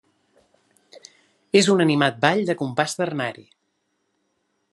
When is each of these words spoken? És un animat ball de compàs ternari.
És 1.61 1.69
un 1.75 1.85
animat 1.85 2.19
ball 2.25 2.43
de 2.51 2.57
compàs 2.63 2.97
ternari. 3.03 3.47